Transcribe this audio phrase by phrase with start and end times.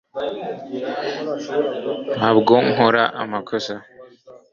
[2.15, 3.75] ntabwo nkora amakosa